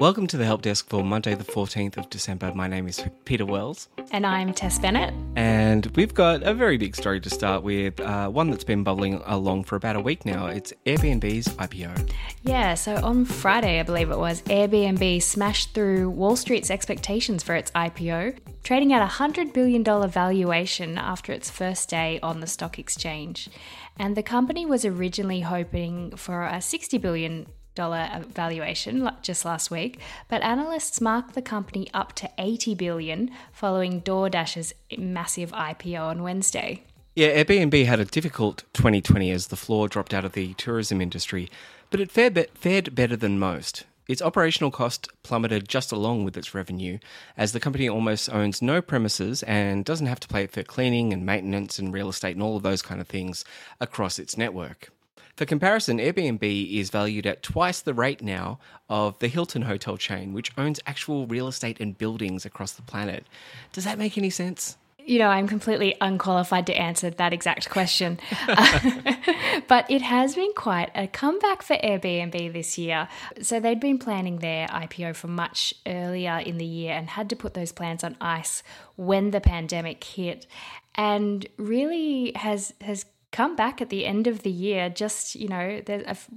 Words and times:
Welcome 0.00 0.26
to 0.26 0.36
the 0.36 0.44
Help 0.44 0.62
Desk 0.62 0.88
for 0.88 1.04
Monday, 1.04 1.36
the 1.36 1.44
14th 1.44 1.96
of 1.96 2.10
December. 2.10 2.52
My 2.52 2.66
name 2.66 2.88
is 2.88 3.04
Peter 3.24 3.46
Wells. 3.46 3.88
And 4.10 4.26
I'm 4.26 4.52
Tess 4.52 4.76
Bennett. 4.76 5.14
And 5.36 5.86
we've 5.94 6.12
got 6.12 6.42
a 6.42 6.52
very 6.52 6.76
big 6.76 6.96
story 6.96 7.20
to 7.20 7.30
start 7.30 7.62
with, 7.62 8.00
uh, 8.00 8.28
one 8.28 8.50
that's 8.50 8.64
been 8.64 8.82
bubbling 8.82 9.22
along 9.24 9.64
for 9.64 9.76
about 9.76 9.94
a 9.94 10.00
week 10.00 10.26
now. 10.26 10.46
It's 10.46 10.72
Airbnb's 10.84 11.46
IPO. 11.46 12.10
Yeah, 12.42 12.74
so 12.74 12.96
on 13.04 13.24
Friday, 13.24 13.78
I 13.78 13.84
believe 13.84 14.10
it 14.10 14.18
was, 14.18 14.42
Airbnb 14.42 15.22
smashed 15.22 15.74
through 15.74 16.10
Wall 16.10 16.34
Street's 16.34 16.72
expectations 16.72 17.44
for 17.44 17.54
its 17.54 17.70
IPO, 17.70 18.36
trading 18.64 18.92
at 18.92 19.00
a 19.00 19.06
$100 19.08 19.52
billion 19.52 19.84
valuation 19.84 20.98
after 20.98 21.32
its 21.32 21.50
first 21.50 21.88
day 21.88 22.18
on 22.20 22.40
the 22.40 22.48
stock 22.48 22.80
exchange. 22.80 23.48
And 23.96 24.16
the 24.16 24.24
company 24.24 24.66
was 24.66 24.84
originally 24.84 25.42
hoping 25.42 26.16
for 26.16 26.42
a 26.42 26.54
$60 26.54 27.00
billion 27.00 27.46
valuation 27.76 29.10
just 29.22 29.44
last 29.44 29.70
week, 29.70 30.00
but 30.28 30.42
analysts 30.42 31.00
mark 31.00 31.32
the 31.32 31.42
company 31.42 31.88
up 31.92 32.12
to 32.14 32.30
80 32.38 32.74
billion 32.74 33.30
following 33.52 34.00
DoorDash's 34.02 34.74
massive 34.96 35.52
IPO 35.52 36.00
on 36.00 36.22
Wednesday. 36.22 36.82
Yeah, 37.14 37.44
Airbnb 37.44 37.86
had 37.86 38.00
a 38.00 38.04
difficult 38.04 38.64
2020 38.72 39.30
as 39.30 39.46
the 39.46 39.56
floor 39.56 39.88
dropped 39.88 40.12
out 40.12 40.24
of 40.24 40.32
the 40.32 40.54
tourism 40.54 41.00
industry, 41.00 41.48
but 41.90 42.00
it 42.00 42.10
fared, 42.10 42.34
be- 42.34 42.46
fared 42.54 42.94
better 42.94 43.16
than 43.16 43.38
most. 43.38 43.84
Its 44.06 44.20
operational 44.20 44.70
cost 44.70 45.08
plummeted 45.22 45.68
just 45.68 45.90
along 45.90 46.24
with 46.24 46.36
its 46.36 46.54
revenue, 46.54 46.98
as 47.36 47.52
the 47.52 47.60
company 47.60 47.88
almost 47.88 48.28
owns 48.30 48.60
no 48.60 48.82
premises 48.82 49.42
and 49.44 49.84
doesn't 49.84 50.08
have 50.08 50.20
to 50.20 50.28
pay 50.28 50.46
for 50.46 50.62
cleaning 50.62 51.12
and 51.12 51.24
maintenance 51.24 51.78
and 51.78 51.94
real 51.94 52.10
estate 52.10 52.34
and 52.34 52.42
all 52.42 52.56
of 52.56 52.62
those 52.62 52.82
kind 52.82 53.00
of 53.00 53.06
things 53.06 53.44
across 53.80 54.18
its 54.18 54.36
network. 54.36 54.90
For 55.36 55.44
comparison, 55.44 55.98
Airbnb 55.98 56.72
is 56.72 56.90
valued 56.90 57.26
at 57.26 57.42
twice 57.42 57.80
the 57.80 57.94
rate 57.94 58.22
now 58.22 58.60
of 58.88 59.18
the 59.18 59.26
Hilton 59.26 59.62
hotel 59.62 59.96
chain, 59.96 60.32
which 60.32 60.52
owns 60.56 60.78
actual 60.86 61.26
real 61.26 61.48
estate 61.48 61.80
and 61.80 61.98
buildings 61.98 62.46
across 62.46 62.72
the 62.72 62.82
planet. 62.82 63.26
Does 63.72 63.84
that 63.84 63.98
make 63.98 64.16
any 64.16 64.30
sense? 64.30 64.76
You 65.06 65.18
know, 65.18 65.28
I'm 65.28 65.48
completely 65.48 65.96
unqualified 66.00 66.66
to 66.68 66.74
answer 66.74 67.10
that 67.10 67.32
exact 67.32 67.68
question. 67.68 68.18
but 69.68 69.90
it 69.90 70.00
has 70.00 70.36
been 70.36 70.52
quite 70.54 70.90
a 70.94 71.08
comeback 71.08 71.62
for 71.62 71.76
Airbnb 71.76 72.52
this 72.52 72.78
year. 72.78 73.08
So 73.42 73.60
they'd 73.60 73.80
been 73.80 73.98
planning 73.98 74.38
their 74.38 74.66
IPO 74.68 75.16
for 75.16 75.26
much 75.26 75.74
earlier 75.84 76.38
in 76.38 76.58
the 76.58 76.64
year 76.64 76.94
and 76.94 77.10
had 77.10 77.28
to 77.30 77.36
put 77.36 77.54
those 77.54 77.72
plans 77.72 78.02
on 78.02 78.16
ice 78.20 78.62
when 78.96 79.30
the 79.30 79.40
pandemic 79.40 80.02
hit 80.04 80.46
and 80.94 81.46
really 81.58 82.32
has 82.36 82.72
has 82.80 83.04
come 83.34 83.56
back 83.56 83.82
at 83.82 83.90
the 83.90 84.06
end 84.06 84.28
of 84.28 84.44
the 84.44 84.50
year, 84.50 84.88
just 84.88 85.34
you 85.34 85.48
know, 85.48 85.82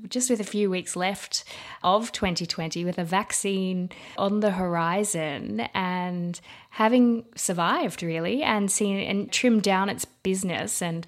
just 0.10 0.32
with 0.32 0.40
a 0.40 0.44
few 0.44 0.70
weeks 0.70 0.96
left 0.96 1.44
of 1.84 2.12
2020, 2.12 2.84
with 2.84 2.98
a 2.98 3.04
vaccine 3.04 3.90
on 4.18 4.40
the 4.40 4.52
horizon, 4.52 5.62
and 5.76 6.42
having 6.72 7.24
survived 7.36 8.02
really, 8.02 8.42
and 8.42 8.72
seen 8.72 8.98
and 8.98 9.32
trimmed 9.32 9.62
down 9.62 9.90
its 9.90 10.06
business 10.06 10.82
and 10.82 11.06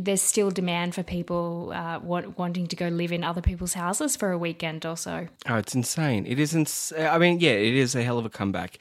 there's 0.00 0.22
still 0.22 0.50
demand 0.50 0.94
for 0.94 1.04
people 1.04 1.70
uh, 1.72 2.00
want, 2.00 2.36
wanting 2.38 2.66
to 2.66 2.74
go 2.74 2.88
live 2.88 3.12
in 3.12 3.22
other 3.22 3.42
people's 3.42 3.74
houses 3.74 4.16
for 4.16 4.32
a 4.32 4.38
weekend 4.38 4.84
or 4.84 4.96
so. 4.96 5.28
Oh, 5.46 5.56
it's 5.56 5.74
insane! 5.74 6.26
It 6.26 6.40
is. 6.40 6.54
Ins- 6.54 6.92
I 6.98 7.18
mean, 7.18 7.38
yeah, 7.38 7.52
it 7.52 7.74
is 7.74 7.94
a 7.94 8.02
hell 8.02 8.18
of 8.18 8.26
a 8.26 8.30
comeback 8.30 8.78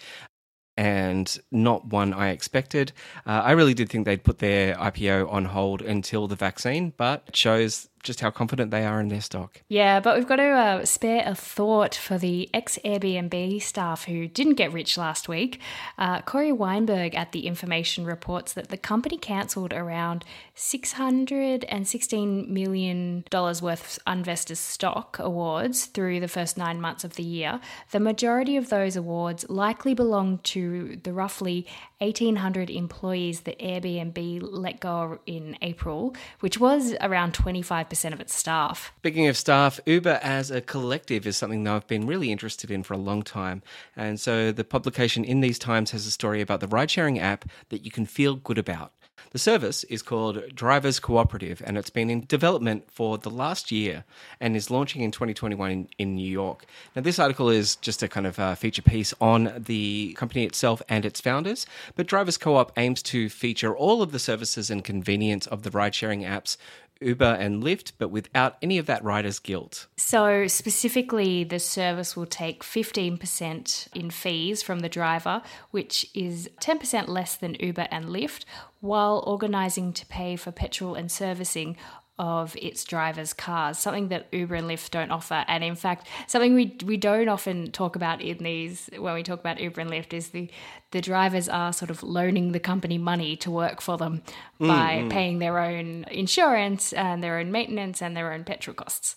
and 0.77 1.37
not 1.51 1.87
one 1.87 2.13
I 2.13 2.29
expected. 2.29 2.91
Uh, 3.25 3.41
I 3.43 3.51
really 3.51 3.73
did 3.73 3.89
think 3.89 4.05
they'd 4.05 4.23
put 4.23 4.39
their 4.39 4.75
IPO 4.75 5.31
on 5.31 5.45
hold 5.45 5.81
until 5.81 6.27
the 6.27 6.35
vaccine, 6.35 6.93
but 6.97 7.23
it 7.27 7.35
shows 7.35 7.89
just 8.05 8.21
how 8.21 8.29
confident 8.29 8.71
they 8.71 8.85
are 8.85 9.01
in 9.01 9.09
their 9.09 9.19
stock. 9.19 9.61
Yeah, 9.67 9.99
but 9.99 10.15
we've 10.15 10.27
got 10.27 10.37
to 10.37 10.49
uh, 10.49 10.85
spare 10.85 11.23
a 11.25 11.35
thought 11.35 11.95
for 11.95 12.17
the 12.17 12.49
ex 12.53 12.79
Airbnb 12.85 13.61
staff 13.61 14.05
who 14.05 14.27
didn't 14.27 14.53
get 14.53 14.71
rich 14.71 14.97
last 14.97 15.27
week. 15.27 15.59
Uh, 15.97 16.21
Cory 16.21 16.53
Weinberg 16.53 17.15
at 17.15 17.31
The 17.33 17.47
Information 17.47 18.05
reports 18.05 18.53
that 18.53 18.69
the 18.69 18.77
company 18.77 19.17
cancelled 19.17 19.73
around 19.73 20.23
$616 20.55 22.47
million 22.47 23.25
worth 23.33 23.63
of 23.65 23.99
unvested 24.07 24.57
stock 24.57 25.17
awards 25.19 25.85
through 25.85 26.19
the 26.19 26.27
first 26.27 26.57
nine 26.57 26.79
months 26.79 27.03
of 27.03 27.15
the 27.15 27.23
year. 27.23 27.59
The 27.91 27.99
majority 27.99 28.55
of 28.55 28.69
those 28.69 28.95
awards 28.95 29.49
likely 29.49 29.95
belong 29.95 30.37
to 30.43 30.99
the 31.03 31.11
roughly 31.11 31.65
1,800 31.99 32.69
employees 32.69 33.41
that 33.41 33.57
Airbnb 33.59 34.39
let 34.43 34.79
go 34.79 35.19
in 35.25 35.57
April, 35.61 36.15
which 36.41 36.59
was 36.59 36.93
around 37.01 37.33
25% 37.33 37.94
of 38.03 38.19
its 38.19 38.35
staff. 38.35 38.91
Speaking 38.97 39.27
of 39.27 39.37
staff, 39.37 39.79
Uber 39.85 40.19
as 40.21 40.51
a 40.51 40.61
collective 40.61 41.25
is 41.25 41.37
something 41.37 41.63
that 41.63 41.73
I've 41.73 41.87
been 41.87 42.07
really 42.07 42.31
interested 42.31 42.71
in 42.71 42.83
for 42.83 42.93
a 42.93 42.97
long 42.97 43.23
time. 43.23 43.61
And 43.95 44.19
so 44.19 44.51
the 44.51 44.63
publication 44.63 45.23
in 45.23 45.41
these 45.41 45.59
times 45.59 45.91
has 45.91 46.05
a 46.05 46.11
story 46.11 46.41
about 46.41 46.59
the 46.59 46.67
ride 46.67 46.91
sharing 46.91 47.19
app 47.19 47.45
that 47.69 47.85
you 47.85 47.91
can 47.91 48.05
feel 48.05 48.35
good 48.35 48.57
about. 48.57 48.91
The 49.35 49.39
service 49.39 49.83
is 49.85 50.01
called 50.01 50.55
Drivers 50.55 50.97
Cooperative 50.97 51.61
and 51.65 51.77
it's 51.77 51.89
been 51.89 52.09
in 52.09 52.25
development 52.25 52.89
for 52.89 53.17
the 53.17 53.29
last 53.29 53.69
year 53.69 54.05
and 54.39 54.55
is 54.55 54.71
launching 54.71 55.01
in 55.01 55.11
2021 55.11 55.71
in, 55.71 55.89
in 55.97 56.15
New 56.15 56.29
York. 56.29 56.65
Now, 56.95 57.01
this 57.01 57.19
article 57.19 57.49
is 57.49 57.75
just 57.75 58.01
a 58.01 58.07
kind 58.07 58.27
of 58.27 58.39
uh, 58.39 58.55
feature 58.55 58.81
piece 58.81 59.13
on 59.19 59.51
the 59.57 60.13
company 60.13 60.45
itself 60.45 60.81
and 60.87 61.03
its 61.03 61.19
founders, 61.19 61.65
but 61.95 62.07
Drivers 62.07 62.37
Co 62.37 62.55
op 62.55 62.71
aims 62.77 63.03
to 63.03 63.27
feature 63.27 63.75
all 63.75 64.01
of 64.01 64.13
the 64.13 64.19
services 64.19 64.69
and 64.69 64.85
convenience 64.85 65.47
of 65.47 65.63
the 65.63 65.71
ride 65.71 65.95
sharing 65.95 66.21
apps 66.21 66.55
Uber 67.01 67.37
and 67.39 67.63
Lyft, 67.63 67.93
but 67.97 68.09
without 68.09 68.57
any 68.61 68.77
of 68.77 68.85
that 68.85 69.03
rider's 69.03 69.39
guilt. 69.39 69.87
So, 69.97 70.47
specifically, 70.47 71.43
the 71.43 71.59
service 71.59 72.15
will 72.15 72.25
take 72.25 72.63
15% 72.63 73.87
in 73.93 74.09
fees 74.09 74.61
from 74.61 74.79
the 74.79 74.89
driver, 74.89 75.41
which 75.71 76.09
is 76.13 76.49
10% 76.61 77.07
less 77.07 77.35
than 77.35 77.55
Uber 77.59 77.87
and 77.91 78.05
Lyft, 78.05 78.45
while 78.79 79.23
organising 79.25 79.93
to 79.93 80.05
pay 80.05 80.35
for 80.35 80.51
petrol 80.51 80.95
and 80.95 81.11
servicing 81.11 81.75
of 82.17 82.55
its 82.55 82.83
drivers' 82.83 83.33
cars, 83.33 83.77
something 83.77 84.07
that 84.07 84.27
Uber 84.31 84.55
and 84.55 84.67
Lyft 84.67 84.91
don't 84.91 85.11
offer. 85.11 85.43
And 85.47 85.63
in 85.63 85.75
fact, 85.75 86.07
something 86.27 86.53
we 86.53 86.77
we 86.85 86.97
don't 86.97 87.27
often 87.27 87.71
talk 87.71 87.95
about 87.95 88.21
in 88.21 88.37
these 88.37 88.89
when 88.97 89.13
we 89.13 89.23
talk 89.23 89.39
about 89.39 89.59
Uber 89.59 89.81
and 89.81 89.89
Lyft 89.89 90.13
is 90.13 90.29
the 90.29 90.49
the 90.91 91.01
drivers 91.01 91.49
are 91.49 91.73
sort 91.73 91.91
of 91.91 92.03
loaning 92.03 92.51
the 92.53 92.59
company 92.59 92.97
money 92.97 93.35
to 93.37 93.51
work 93.51 93.81
for 93.81 93.97
them 93.97 94.21
by 94.59 94.65
mm-hmm. 94.95 95.09
paying 95.09 95.39
their 95.39 95.59
own 95.59 96.05
insurance 96.09 96.93
and 96.93 97.21
their 97.21 97.37
own 97.37 97.51
maintenance 97.51 98.01
and 98.01 98.15
their 98.15 98.31
own 98.31 98.43
petrol 98.45 98.73
costs. 98.73 99.15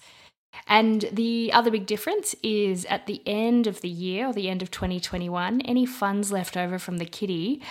And 0.66 1.08
the 1.12 1.50
other 1.52 1.70
big 1.70 1.86
difference 1.86 2.34
is 2.42 2.84
at 2.86 3.06
the 3.06 3.22
end 3.26 3.66
of 3.66 3.80
the 3.80 3.88
year, 3.88 4.28
or 4.28 4.32
the 4.32 4.48
end 4.48 4.62
of 4.62 4.70
2021, 4.70 5.62
any 5.62 5.86
funds 5.86 6.30
left 6.30 6.56
over 6.56 6.78
from 6.78 6.98
the 6.98 7.06
kitty 7.06 7.62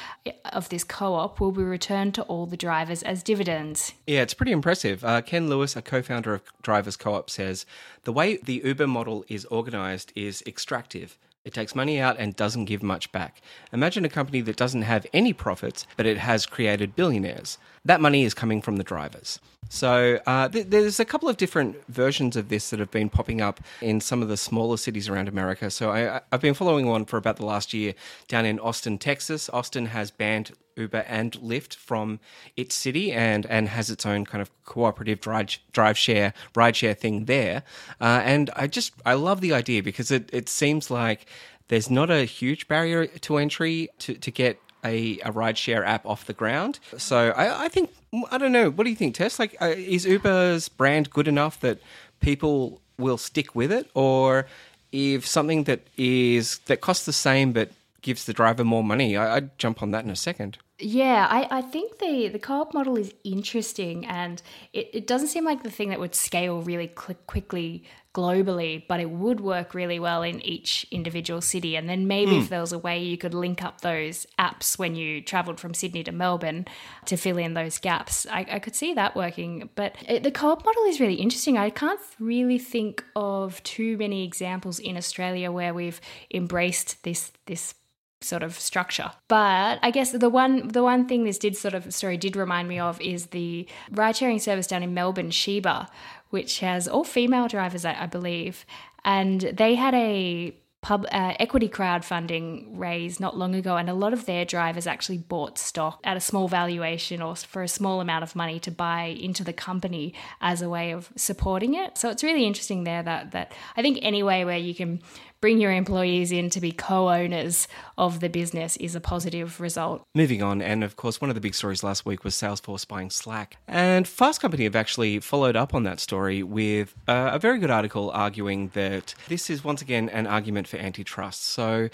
of 0.46 0.70
this 0.70 0.84
co 0.84 1.14
op 1.14 1.40
will 1.40 1.52
be 1.52 1.64
returned 1.64 2.16
to 2.16 2.24
all 2.24 2.46
the 2.46 2.58
drivers 2.58 3.04
as 3.04 3.24
dividends. 3.24 3.94
Yeah, 4.08 4.22
it's 4.22 4.34
pretty 4.34 4.52
impressive. 4.52 5.04
Uh, 5.04 5.22
Ken 5.22 5.50
Lewis, 5.50 5.76
a 5.76 5.82
co 5.82 6.02
founder 6.02 6.34
of 6.34 6.42
Drivers 6.62 6.98
Co 6.98 7.14
op, 7.14 7.30
says 7.30 7.66
the 8.04 8.14
way 8.14 8.38
the 8.38 8.62
Uber 8.64 8.88
model 8.88 9.25
is 9.28 9.46
organized 9.46 10.12
is 10.16 10.44
extractive. 10.48 11.18
It 11.48 11.54
takes 11.54 11.74
money 11.74 11.98
out 11.98 12.18
and 12.20 12.36
doesn't 12.36 12.66
give 12.66 12.84
much 12.84 13.10
back. 13.14 13.42
Imagine 13.72 14.04
a 14.04 14.10
company 14.10 14.42
that 14.42 14.58
doesn't 14.58 14.82
have 14.82 15.08
any 15.14 15.32
profits, 15.32 15.88
but 15.96 16.06
it 16.06 16.18
has 16.18 16.46
created 16.46 16.94
billionaires. 16.94 17.58
That 17.86 18.02
money 18.02 18.26
is 18.26 18.34
coming 18.34 18.62
from 18.62 18.76
the 18.76 18.84
drivers. 18.84 19.40
So 19.70 20.20
uh, 20.28 20.50
th- 20.50 20.68
there's 20.68 21.00
a 21.00 21.06
couple 21.06 21.30
of 21.30 21.38
different 21.38 21.78
versions 21.88 22.36
of 22.36 22.50
this 22.50 22.70
that 22.70 22.82
have 22.82 22.92
been 22.92 23.10
popping 23.10 23.40
up 23.40 23.62
in 23.82 24.02
some 24.02 24.22
of 24.22 24.28
the 24.28 24.36
smaller 24.36 24.76
cities 24.76 25.08
around 25.08 25.30
America. 25.30 25.72
So 25.72 25.90
I, 25.90 26.20
have 26.34 26.42
been 26.42 26.54
following 26.54 26.86
one 26.86 27.06
for 27.06 27.16
about 27.16 27.38
the 27.38 27.46
last 27.46 27.74
year 27.74 27.94
down 28.28 28.46
in 28.46 28.60
Austin, 28.60 28.98
Texas. 28.98 29.50
Austin 29.54 29.86
has 29.86 30.12
banned 30.12 30.52
Uber 30.77 31.03
and 31.07 31.31
Lyft 31.33 31.75
from 31.75 32.19
its 32.56 32.75
city 32.75 33.12
and 33.12 33.45
and 33.47 33.69
has 33.69 33.89
its 33.89 34.06
own 34.06 34.25
kind 34.25 34.41
of 34.41 34.51
cooperative 34.65 35.19
drive 35.19 35.57
drive 35.71 35.97
share 35.97 36.33
ride 36.56 36.75
share 36.75 36.94
thing 36.94 37.25
there. 37.25 37.63
Uh, 38.00 38.21
and 38.24 38.50
I 38.56 38.68
just 38.68 38.94
I 39.06 39.13
love 39.13 39.41
the 39.41 39.53
idea 39.53 39.83
because 39.83 40.12
it 40.12 40.29
it 40.31 40.50
seems 40.50 40.91
like 40.91 41.25
there's 41.68 41.89
not 41.89 42.09
a 42.09 42.24
huge 42.25 42.68
barrier 42.68 43.07
to 43.07 43.38
entry 43.38 43.89
to 44.00 44.13
to 44.15 44.31
get 44.31 44.59
a, 44.83 45.19
a 45.19 45.31
rideshare 45.31 45.85
app 45.85 46.06
off 46.06 46.25
the 46.25 46.33
ground. 46.33 46.79
So 46.97 47.31
I, 47.31 47.65
I, 47.65 47.68
think 47.68 47.91
I 48.31 48.38
don't 48.38 48.51
know. 48.51 48.69
What 48.69 48.83
do 48.83 48.89
you 48.89 48.95
think, 48.95 49.15
Tess? 49.15 49.39
Like, 49.39 49.56
uh, 49.62 49.74
is 49.75 50.06
Uber's 50.06 50.69
brand 50.69 51.09
good 51.09 51.27
enough 51.27 51.59
that 51.62 51.79
people 52.19 52.81
will 52.97 53.18
stick 53.18 53.56
with 53.56 53.71
it, 53.71 53.89
or 53.94 54.47
if 54.91 55.27
something 55.27 55.65
that 55.65 55.81
is 55.97 56.59
that 56.65 56.81
costs 56.81 57.06
the 57.06 57.13
same 57.13 57.51
but 57.51 57.71
gives 58.01 58.25
the 58.25 58.33
driver 58.33 58.63
more 58.63 58.83
money, 58.83 59.18
I, 59.18 59.38
I'd 59.38 59.57
jump 59.57 59.81
on 59.81 59.91
that 59.91 60.03
in 60.03 60.09
a 60.09 60.15
second. 60.15 60.57
Yeah, 60.79 61.27
I, 61.27 61.47
I 61.50 61.62
think 61.63 61.97
the, 61.97 62.27
the 62.27 62.38
co 62.38 62.62
op 62.62 62.74
model 62.74 62.97
is 62.97 63.12
interesting 63.24 64.06
and 64.06 64.41
it, 64.74 64.89
it 64.94 65.07
doesn't 65.07 65.29
seem 65.29 65.44
like 65.44 65.63
the 65.63 65.71
thing 65.71 65.89
that 65.89 66.00
would 66.00 66.13
scale 66.13 66.62
really 66.62 66.91
cl- 66.95 67.18
quickly 67.25 67.83
globally, 68.13 68.83
but 68.88 69.00
it 69.00 69.09
would 69.09 69.39
work 69.39 69.74
really 69.74 70.00
well 70.00 70.21
in 70.21 70.39
each 70.41 70.85
individual 70.91 71.41
city. 71.41 71.75
And 71.75 71.89
then 71.89 72.07
maybe 72.07 72.33
mm. 72.33 72.41
if 72.41 72.50
there 72.50 72.62
was 72.62 72.74
a 72.74 72.77
way 72.77 73.01
you 73.03 73.18
could 73.18 73.33
link 73.33 73.63
up 73.63 73.81
those 73.81 74.27
apps 74.38 74.77
when 74.77 74.95
you 74.95 75.21
traveled 75.21 75.59
from 75.59 75.74
Sydney 75.74 76.03
to 76.03 76.12
Melbourne 76.12 76.65
to 77.06 77.18
fill 77.18 77.39
in 77.39 77.56
those 77.56 77.79
gaps, 77.79 78.27
I, 78.31 78.45
I 78.51 78.59
could 78.59 78.75
see 78.75 78.94
that 78.94 79.15
working. 79.15 79.69
But 79.74 79.95
it, 80.07 80.21
the 80.21 80.31
co 80.31 80.51
op 80.51 80.63
model 80.63 80.83
is 80.83 81.00
really 81.00 81.15
interesting. 81.15 81.57
I 81.57 81.71
can't 81.71 82.00
really 82.19 82.59
think 82.59 83.03
of 83.15 83.63
too 83.63 83.97
many 83.97 84.24
examples 84.24 84.77
in 84.77 84.95
Australia 84.95 85.51
where 85.51 85.74
we've 85.74 86.01
embraced 86.31 87.01
this 87.03 87.31
this 87.47 87.74
sort 88.22 88.44
of 88.44 88.60
structure. 88.60 89.12
But 89.28 89.80
I 89.81 89.92
guess 89.92 90.12
the 90.12 90.30
one 90.30 90.69
the 90.69 90.84
one 90.84 91.08
thing 91.08 91.24
this 91.24 91.38
did 91.38 91.56
sort 91.56 91.74
of 91.74 91.94
story 91.94 92.18
did 92.18 92.36
remind 92.36 92.68
me 92.68 92.80
of 92.80 93.00
is 93.02 93.28
the 93.28 93.68
ride 93.92 94.16
sharing 94.16 94.40
service 94.40 94.68
down 94.68 94.84
in 94.84 94.94
Melbourne, 94.94 95.30
Shebah, 95.30 95.88
which 96.30 96.60
has 96.60 96.88
all 96.88 97.04
female 97.04 97.48
drivers, 97.48 97.86
I, 97.86 98.04
I 98.04 98.06
believe, 98.08 98.66
and 99.06 99.42
they 99.42 99.75
had 99.75 99.94
a 99.94 100.56
pub 100.81 101.06
uh, 101.12 101.34
equity 101.40 101.68
crowdfunding 101.68 102.66
raise 102.72 103.19
not 103.19 103.38
long 103.38 103.56
ago, 103.56 103.75
and 103.78 103.90
a 103.90 103.94
lot 103.94 104.14
of 104.14 104.25
their 104.25 104.46
drivers 104.46 104.88
actually 104.88 105.18
bought 105.18 105.58
stock 105.58 106.00
at 106.04 106.16
a 106.16 106.22
small 106.22 106.48
valuation 106.48 107.22
or 107.22 107.36
for 107.36 107.63
a 107.63 107.68
small 107.68 108.00
amount 108.00 108.24
of 108.24 108.36
money 108.36 108.60
to 108.60 108.72
buy 108.72 109.04
into 109.04 109.44
the 109.44 109.54
company 109.54 110.13
as 110.40 110.62
a 110.62 110.70
way 110.70 110.92
of 110.92 111.12
supporting 111.16 111.74
it. 111.74 111.98
So 111.98 112.10
it's 112.10 112.24
really 112.24 112.46
interesting 112.46 112.84
there 112.84 113.04
that 113.04 113.31
that 113.31 113.54
I 113.75 113.81
think 113.81 114.00
any 114.02 114.24
way 114.24 114.46
where 114.46 114.58
you 114.58 114.74
can 114.74 115.02
bring 115.42 115.60
your 115.60 115.72
employees 115.72 116.31
in 116.31 116.50
to 116.51 116.62
be 116.62 116.72
co 116.72 117.10
owners 117.10 117.68
of 117.98 118.19
the 118.19 118.30
business 118.30 118.78
is 118.78 118.95
a 118.95 119.00
positive 119.00 119.60
result. 119.60 120.04
Moving 120.16 120.42
on, 120.42 120.62
and 120.62 120.84
of 120.84 120.95
course, 120.95 121.22
one 121.22 121.30
of 121.30 121.36
the 121.36 121.42
big 121.42 121.56
stories 121.56 121.84
last 121.84 122.06
week 122.06 122.24
was 122.24 122.36
Salesforce 122.36 122.88
buying 122.88 123.10
Slack. 123.10 123.57
And 123.68 124.07
Fast 124.07 124.42
Company 124.42 124.63
have 124.63 124.75
actually 124.75 125.19
followed 125.19 125.56
up 125.56 125.74
on 125.74 125.84
that 125.84 126.00
story 126.00 126.44
with 126.44 126.95
uh, 127.07 127.31
a 127.34 127.39
very 127.39 127.60
good 127.60 127.72
article 127.72 128.12
arguing 128.12 128.69
that 128.69 129.13
this 129.28 129.50
is 129.50 129.63
once 129.63 129.81
again 129.81 130.10
an 130.10 130.28
argument 130.28 130.68
for 130.68 130.78
antitrust. 130.78 131.44
So, 131.44 131.89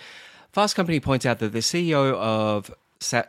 Fast 0.51 0.75
Company 0.75 0.99
points 0.99 1.25
out 1.25 1.39
that 1.39 1.53
the 1.53 1.59
CEO 1.59 2.13
of 2.15 2.73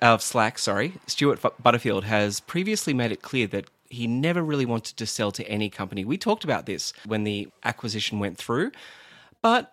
of 0.02 0.22
Slack, 0.22 0.58
sorry, 0.58 0.94
Stuart 1.08 1.40
Butterfield, 1.60 2.04
has 2.04 2.38
previously 2.38 2.94
made 2.94 3.10
it 3.10 3.22
clear 3.22 3.48
that 3.48 3.64
he 3.88 4.06
never 4.06 4.42
really 4.42 4.66
wanted 4.66 4.96
to 4.96 5.06
sell 5.06 5.32
to 5.32 5.44
any 5.48 5.68
company. 5.68 6.04
We 6.04 6.16
talked 6.16 6.44
about 6.44 6.66
this 6.66 6.92
when 7.06 7.24
the 7.24 7.48
acquisition 7.64 8.18
went 8.18 8.38
through, 8.38 8.72
but 9.42 9.72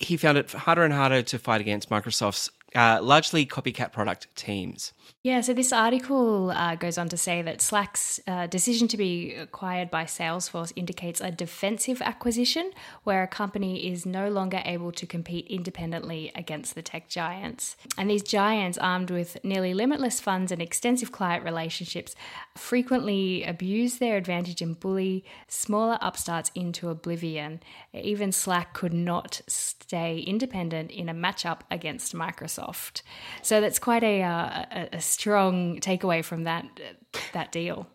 he 0.00 0.16
found 0.16 0.38
it 0.38 0.50
harder 0.50 0.82
and 0.82 0.94
harder 0.94 1.22
to 1.22 1.38
fight 1.38 1.60
against 1.60 1.90
Microsoft's 1.90 2.50
uh, 2.74 2.98
largely 3.02 3.44
copycat 3.44 3.92
product 3.92 4.28
teams. 4.34 4.92
Yeah, 5.22 5.42
so 5.42 5.52
this 5.52 5.72
article 5.72 6.50
uh, 6.50 6.76
goes 6.76 6.96
on 6.96 7.08
to 7.10 7.16
say 7.16 7.42
that 7.42 7.60
Slack's 7.60 8.20
uh, 8.26 8.46
decision 8.46 8.88
to 8.88 8.96
be 8.96 9.34
acquired 9.34 9.90
by 9.90 10.04
Salesforce 10.04 10.72
indicates 10.76 11.20
a 11.20 11.30
defensive 11.30 12.00
acquisition 12.00 12.70
where 13.04 13.22
a 13.22 13.28
company 13.28 13.90
is 13.90 14.06
no 14.06 14.30
longer 14.30 14.62
able 14.64 14.92
to 14.92 15.06
compete 15.06 15.46
independently 15.48 16.32
against 16.34 16.74
the 16.74 16.80
tech 16.80 17.08
giants. 17.08 17.76
And 17.98 18.08
these 18.08 18.22
giants, 18.22 18.78
armed 18.78 19.10
with 19.10 19.36
nearly 19.44 19.74
limitless 19.74 20.20
funds 20.20 20.50
and 20.50 20.62
extensive 20.62 21.12
client 21.12 21.44
relationships, 21.44 22.14
frequently 22.56 23.44
abuse 23.44 23.98
their 23.98 24.16
advantage 24.16 24.62
and 24.62 24.78
bully 24.78 25.24
smaller 25.48 25.98
upstarts 26.00 26.50
into 26.54 26.88
oblivion. 26.88 27.60
Even 27.92 28.32
Slack 28.32 28.72
could 28.72 28.94
not 28.94 29.42
stay 29.46 30.20
independent 30.20 30.90
in 30.90 31.08
a 31.08 31.14
matchup 31.14 31.60
against 31.70 32.14
Microsoft. 32.14 33.02
So 33.42 33.60
that's 33.60 33.78
quite 33.78 34.02
a, 34.02 34.22
uh, 34.22 34.64
a, 34.92 34.99
strong 35.00 35.80
takeaway 35.80 36.24
from 36.24 36.44
that 36.44 36.64
that 37.32 37.52
deal. 37.52 37.86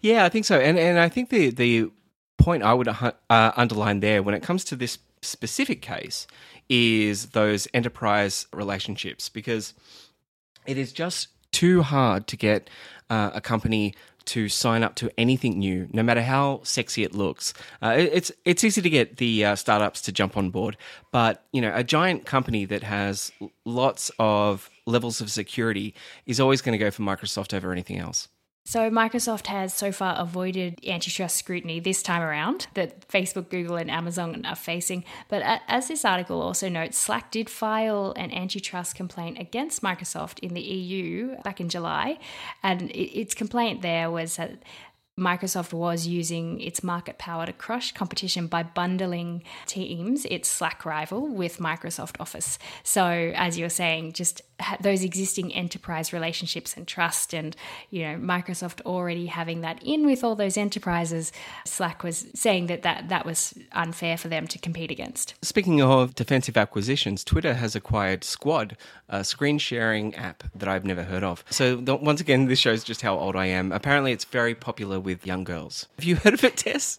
Yeah, 0.00 0.24
I 0.24 0.28
think 0.28 0.44
so, 0.44 0.58
and 0.58 0.78
and 0.78 0.98
I 0.98 1.08
think 1.08 1.30
the 1.30 1.50
the 1.50 1.90
point 2.38 2.62
I 2.62 2.74
would 2.74 2.88
uh, 2.88 3.12
underline 3.30 4.00
there 4.00 4.22
when 4.22 4.34
it 4.34 4.42
comes 4.42 4.64
to 4.64 4.76
this 4.76 4.98
specific 5.22 5.80
case 5.80 6.26
is 6.68 7.26
those 7.26 7.68
enterprise 7.72 8.46
relationships 8.52 9.28
because 9.28 9.74
it 10.66 10.76
is 10.76 10.92
just 10.92 11.28
too 11.52 11.82
hard 11.82 12.26
to 12.28 12.36
get 12.36 12.68
uh, 13.10 13.30
a 13.34 13.40
company 13.40 13.94
to 14.24 14.48
sign 14.48 14.82
up 14.82 14.94
to 14.96 15.10
anything 15.18 15.58
new, 15.58 15.88
no 15.92 16.02
matter 16.02 16.22
how 16.22 16.60
sexy 16.62 17.02
it 17.02 17.14
looks. 17.14 17.52
Uh, 17.82 17.94
it's 17.98 18.30
it's 18.44 18.64
easy 18.64 18.80
to 18.80 18.90
get 18.90 19.16
the 19.16 19.44
uh, 19.44 19.56
startups 19.56 20.00
to 20.02 20.12
jump 20.12 20.36
on 20.36 20.50
board, 20.50 20.76
but 21.10 21.44
you 21.52 21.60
know, 21.60 21.72
a 21.74 21.84
giant 21.84 22.24
company 22.24 22.64
that 22.64 22.82
has 22.82 23.32
lots 23.64 24.10
of 24.18 24.70
levels 24.86 25.20
of 25.20 25.30
security 25.30 25.94
is 26.26 26.40
always 26.40 26.62
going 26.62 26.72
to 26.72 26.84
go 26.84 26.90
for 26.90 27.02
Microsoft 27.02 27.54
over 27.54 27.72
anything 27.72 27.98
else. 27.98 28.28
So, 28.64 28.90
Microsoft 28.90 29.48
has 29.48 29.74
so 29.74 29.90
far 29.90 30.18
avoided 30.18 30.78
antitrust 30.86 31.36
scrutiny 31.36 31.80
this 31.80 32.00
time 32.00 32.22
around 32.22 32.68
that 32.74 33.08
Facebook, 33.08 33.50
Google, 33.50 33.76
and 33.76 33.90
Amazon 33.90 34.44
are 34.46 34.54
facing. 34.54 35.04
But 35.28 35.42
as 35.66 35.88
this 35.88 36.04
article 36.04 36.40
also 36.40 36.68
notes, 36.68 36.96
Slack 36.96 37.32
did 37.32 37.50
file 37.50 38.12
an 38.16 38.30
antitrust 38.30 38.94
complaint 38.94 39.38
against 39.40 39.82
Microsoft 39.82 40.38
in 40.38 40.54
the 40.54 40.60
EU 40.60 41.36
back 41.42 41.60
in 41.60 41.68
July. 41.68 42.18
And 42.62 42.90
its 42.94 43.34
complaint 43.34 43.82
there 43.82 44.10
was 44.10 44.36
that 44.36 44.62
Microsoft 45.18 45.74
was 45.74 46.06
using 46.06 46.60
its 46.60 46.82
market 46.82 47.18
power 47.18 47.44
to 47.44 47.52
crush 47.52 47.92
competition 47.92 48.46
by 48.46 48.62
bundling 48.62 49.42
Teams, 49.66 50.24
its 50.24 50.48
Slack 50.48 50.86
rival, 50.86 51.28
with 51.28 51.58
Microsoft 51.58 52.16
Office. 52.18 52.58
So, 52.82 53.04
as 53.34 53.58
you're 53.58 53.68
saying, 53.68 54.12
just 54.12 54.40
those 54.80 55.02
existing 55.02 55.52
enterprise 55.52 56.12
relationships 56.12 56.76
and 56.76 56.86
trust, 56.86 57.32
and 57.32 57.56
you 57.90 58.02
know, 58.02 58.16
Microsoft 58.16 58.80
already 58.82 59.26
having 59.26 59.60
that 59.62 59.82
in 59.82 60.06
with 60.06 60.24
all 60.24 60.34
those 60.34 60.56
enterprises, 60.56 61.32
Slack 61.64 62.02
was 62.02 62.26
saying 62.34 62.66
that 62.66 62.82
that, 62.82 63.08
that 63.08 63.26
was 63.26 63.54
unfair 63.72 64.16
for 64.16 64.28
them 64.28 64.46
to 64.46 64.58
compete 64.58 64.90
against. 64.90 65.34
Speaking 65.42 65.80
of 65.80 66.14
defensive 66.14 66.56
acquisitions, 66.56 67.24
Twitter 67.24 67.54
has 67.54 67.74
acquired 67.74 68.24
Squad, 68.24 68.76
a 69.08 69.24
screen 69.24 69.58
sharing 69.58 70.14
app 70.14 70.44
that 70.54 70.68
I've 70.68 70.84
never 70.84 71.04
heard 71.04 71.24
of. 71.24 71.44
So, 71.50 71.78
once 71.78 72.20
again, 72.20 72.46
this 72.46 72.58
shows 72.58 72.84
just 72.84 73.02
how 73.02 73.18
old 73.18 73.36
I 73.36 73.46
am. 73.46 73.72
Apparently, 73.72 74.12
it's 74.12 74.24
very 74.24 74.54
popular 74.54 75.00
with 75.00 75.26
young 75.26 75.44
girls. 75.44 75.86
Have 75.96 76.04
you 76.04 76.16
heard 76.16 76.34
of 76.34 76.44
it, 76.44 76.56
Tess? 76.56 76.98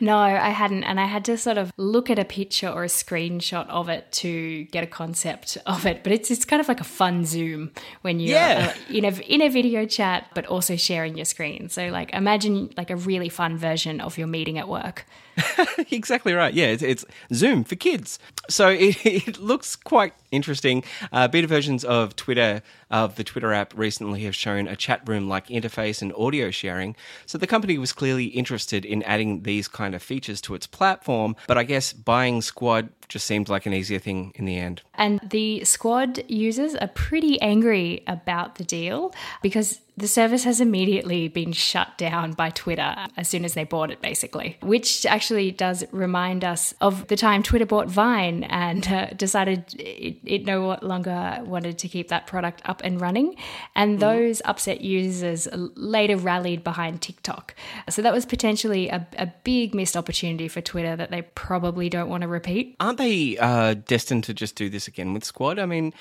No, 0.00 0.18
I 0.18 0.50
hadn't. 0.50 0.84
And 0.84 1.00
I 1.00 1.06
had 1.06 1.24
to 1.26 1.36
sort 1.36 1.58
of 1.58 1.72
look 1.76 2.10
at 2.10 2.18
a 2.18 2.24
picture 2.24 2.68
or 2.68 2.84
a 2.84 2.88
screenshot 2.88 3.68
of 3.68 3.88
it 3.88 4.10
to 4.12 4.64
get 4.64 4.84
a 4.84 4.86
concept 4.86 5.58
of 5.66 5.86
it. 5.86 6.02
But 6.02 6.12
it's, 6.12 6.30
it's 6.30 6.44
kind 6.44 6.60
of 6.60 6.68
like 6.68 6.80
a 6.80 6.84
fun 6.84 7.24
Zoom 7.24 7.72
when 8.02 8.20
you're 8.20 8.36
yeah. 8.36 8.74
uh, 8.74 8.92
in, 8.92 9.04
a, 9.04 9.12
in 9.20 9.42
a 9.42 9.48
video 9.48 9.86
chat, 9.86 10.28
but 10.34 10.46
also 10.46 10.76
sharing 10.76 11.16
your 11.16 11.24
screen. 11.24 11.68
So, 11.68 11.88
like, 11.88 12.12
imagine 12.12 12.72
like 12.76 12.90
a 12.90 12.96
really 12.96 13.28
fun 13.28 13.56
version 13.56 14.00
of 14.00 14.18
your 14.18 14.26
meeting 14.26 14.58
at 14.58 14.68
work. 14.68 15.06
exactly 15.90 16.32
right. 16.32 16.52
Yeah, 16.54 16.66
it's, 16.66 16.82
it's, 16.82 17.04
Zoom 17.32 17.64
for 17.64 17.76
kids. 17.76 18.18
So 18.48 18.68
it, 18.70 19.04
it 19.04 19.38
looks 19.38 19.76
quite 19.76 20.14
interesting. 20.30 20.84
Uh, 21.12 21.28
beta 21.28 21.46
versions 21.46 21.84
of 21.84 22.16
Twitter, 22.16 22.62
of 22.90 23.16
the 23.16 23.24
Twitter 23.24 23.52
app, 23.52 23.76
recently 23.76 24.22
have 24.24 24.34
shown 24.34 24.68
a 24.68 24.76
chat 24.76 25.06
room 25.06 25.28
like 25.28 25.48
interface 25.48 26.02
and 26.02 26.12
audio 26.14 26.50
sharing. 26.50 26.96
So 27.26 27.38
the 27.38 27.46
company 27.46 27.78
was 27.78 27.92
clearly 27.92 28.26
interested 28.26 28.84
in 28.84 29.02
adding 29.04 29.42
these 29.42 29.68
kind 29.68 29.94
of 29.94 30.02
features 30.02 30.40
to 30.42 30.54
its 30.54 30.66
platform. 30.66 31.36
But 31.46 31.58
I 31.58 31.64
guess 31.64 31.92
buying 31.92 32.42
Squad 32.42 32.90
just 33.08 33.26
seemed 33.26 33.48
like 33.48 33.66
an 33.66 33.74
easier 33.74 33.98
thing 33.98 34.32
in 34.36 34.46
the 34.46 34.56
end. 34.56 34.82
And 34.94 35.20
the 35.22 35.64
Squad 35.64 36.22
users 36.28 36.74
are 36.74 36.88
pretty 36.88 37.40
angry 37.40 38.02
about 38.06 38.54
the 38.56 38.64
deal 38.64 39.14
because 39.42 39.80
the 39.96 40.08
service 40.08 40.44
has 40.44 40.60
immediately 40.60 41.28
been 41.28 41.52
shut 41.52 41.98
down 41.98 42.32
by 42.32 42.48
Twitter 42.50 42.96
as 43.16 43.28
soon 43.28 43.44
as 43.44 43.52
they 43.52 43.64
bought 43.64 43.90
it, 43.90 44.00
basically, 44.00 44.56
which 44.62 45.04
actually 45.04 45.50
does 45.50 45.84
remind 45.92 46.44
us 46.44 46.72
of 46.80 47.06
the 47.08 47.16
time 47.16 47.42
Twitter 47.42 47.66
bought 47.66 47.88
Vine 47.88 48.44
and 48.44 48.88
uh, 48.88 49.06
decided 49.10 49.74
it, 49.78 50.16
it, 50.24 50.46
no 50.46 50.78
longer 50.80 51.40
wanted 51.44 51.78
to 51.78 51.88
keep 51.88 52.08
that 52.08 52.26
product 52.26 52.62
up 52.64 52.80
and 52.82 53.00
running. 53.02 53.36
And 53.76 53.98
mm-hmm. 53.98 54.00
those 54.00 54.42
upset 54.46 54.80
users 54.80 55.46
later 55.52 56.16
rallied 56.16 56.64
behind 56.64 57.02
TikTok. 57.02 57.54
So 57.90 58.00
that 58.00 58.14
was 58.14 58.24
potentially 58.24 58.88
a, 58.88 59.06
a, 59.18 59.32
big 59.44 59.74
missed 59.74 59.96
opportunity 59.96 60.48
for 60.48 60.60
Twitter 60.60 60.94
that 60.96 61.10
they 61.10 61.22
probably 61.22 61.88
don't 61.88 62.08
want 62.08 62.22
to 62.22 62.28
repeat. 62.28 62.76
Aren't 62.80 62.98
they 62.98 63.36
uh, 63.38 63.74
destined 63.74 64.24
to 64.24 64.34
just 64.34 64.54
do 64.56 64.70
this 64.70 64.86
again 64.86 65.12
with 65.12 65.24
Squad? 65.24 65.58
I 65.58 65.66
mean, 65.66 65.92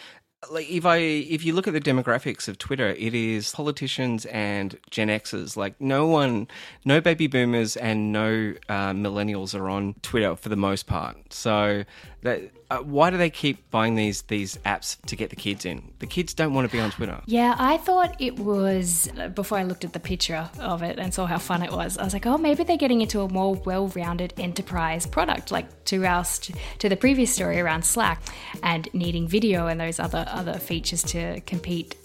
like 0.50 0.70
if 0.70 0.86
I 0.86 0.98
if 0.98 1.46
you 1.46 1.54
look 1.54 1.68
at 1.68 1.74
the 1.74 1.82
demographics 1.82 2.48
of 2.48 2.58
Twitter, 2.58 2.90
it 2.90 3.14
is 3.14 3.52
politicians 3.52 4.26
and 4.28 4.78
Gen 4.90 5.10
Xers. 5.10 5.56
Like 5.56 5.80
no 5.80 6.08
one, 6.08 6.48
no 6.84 7.00
baby 7.00 7.28
boomers 7.28 7.78
and 7.78 8.12
no 8.12 8.54
uh, 8.68 8.92
millennials 8.92 9.58
are 9.58 9.70
on 9.70 9.96
Twitter 10.02 10.36
for 10.36 10.50
the 10.50 10.56
most 10.56 10.88
part. 10.88 11.32
So 11.32 11.84
that 12.22 12.42
uh, 12.70 12.78
why 12.78 13.10
do 13.10 13.18
they 13.18 13.30
keep 13.30 13.70
buying 13.72 13.96
these 13.96 14.22
these 14.24 14.58
apps 14.58 14.98
to 15.08 15.16
get 15.16 15.30
the 15.30 15.36
kids 15.36 15.66
in? 15.66 15.92
The 16.00 16.08
kids 16.08 16.34
don't 16.34 16.54
want 16.54 16.70
to 16.70 16.72
be 16.72 16.80
on 16.80 16.92
Twitter. 16.92 17.20
Yeah, 17.26 17.56
I 17.58 17.78
thought 17.78 18.16
it 18.20 18.40
was 18.40 19.10
before 19.34 19.58
I 19.58 19.64
looked 19.64 19.84
at 19.84 19.94
the 19.94 20.00
picture 20.00 20.50
of 20.60 20.84
it 20.84 21.00
and 21.00 21.14
saw 21.14 21.26
how 21.26 21.40
fun 21.40 21.64
it 21.64 21.72
was. 21.72 21.98
I 21.98 22.04
was 22.04 22.14
like, 22.14 22.26
oh, 22.26 22.38
maybe 22.38 22.64
they're 22.64 22.78
getting 22.78 23.02
into 23.02 23.22
a 23.22 23.30
more 23.30 23.56
well-rounded 23.56 24.34
enterprise 24.38 25.06
product, 25.06 25.52
like 25.52 25.86
to 25.86 26.06
our 26.06 26.24
to 26.24 26.90
the 26.90 26.96
previous 26.96 27.34
story 27.34 27.60
around 27.60 27.84
Slack 27.84 28.22
and 28.62 28.88
needing 28.94 29.28
video 29.28 29.68
and 29.68 29.80
those 29.80 30.00
other 30.00 30.26
other 30.30 30.60
features 30.60 31.04
to 31.04 31.42
compete 31.42 31.96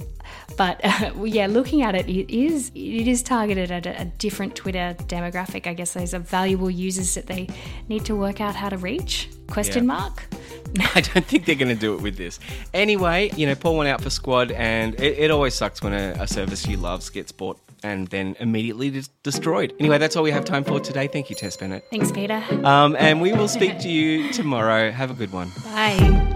but 0.57 0.81
uh, 0.85 1.13
yeah, 1.25 1.47
looking 1.47 1.83
at 1.83 1.95
it, 1.95 2.09
it 2.09 2.31
is 2.35 2.71
it 2.75 3.09
is 3.09 3.23
targeted 3.23 3.71
at 3.71 3.87
a, 3.87 4.03
a, 4.03 4.05
different 4.05 4.55
Twitter 4.55 4.97
demographic. 5.05 5.67
I 5.67 5.75
guess 5.75 5.93
those 5.93 6.15
are 6.15 6.19
valuable 6.19 6.71
users 6.71 7.15
that 7.15 7.27
they 7.27 7.49
need 7.89 8.05
to 8.07 8.17
work 8.17 8.41
out 8.41 8.55
how 8.55 8.69
to 8.69 8.79
reach. 8.79 9.29
Question 9.49 9.85
yeah. 9.85 9.95
mark. 9.95 10.25
I 10.95 11.01
don't 11.01 11.25
think 11.25 11.47
they're 11.47 11.55
going 11.55 11.75
to 11.75 11.81
do 11.81 11.95
it 11.95 12.03
with 12.03 12.17
this. 12.17 12.39
Anyway, 12.75 13.31
you 13.37 13.47
know, 13.47 13.55
pour 13.55 13.77
one 13.77 13.87
out 13.87 14.01
for 14.01 14.11
Squad, 14.11 14.51
and 14.53 14.95
it, 14.95 15.19
it 15.19 15.31
always 15.31 15.55
sucks 15.55 15.83
when 15.83 15.93
a, 15.93 16.17
a, 16.21 16.27
service 16.27 16.67
you 16.67 16.77
love 16.77 17.11
gets 17.13 17.33
bought 17.33 17.59
and 17.83 18.09
then 18.09 18.37
immediately 18.41 18.91
dis- 18.91 19.09
destroyed. 19.23 19.73
Anyway, 19.79 19.99
that's 19.99 20.17
all 20.17 20.23
we 20.23 20.31
have 20.31 20.45
time 20.45 20.65
for 20.65 20.81
today. 20.81 21.07
Thank 21.07 21.31
you, 21.31 21.37
Tess 21.37 21.57
Bennett. 21.57 21.85
Thanks, 21.91 22.11
Peter. 22.11 22.43
Um, 22.65 22.97
and 22.99 23.21
we 23.21 23.33
will 23.33 23.49
speak 23.49 23.79
to 23.81 23.89
you 23.89 24.33
tomorrow. 24.33 24.91
Have 24.91 25.11
a 25.11 25.15
good 25.15 25.33
one. 25.33 25.51
Bye. 25.65 26.36